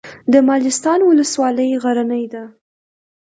[0.31, 2.43] د مالستان ولسوالۍ غرنۍ ده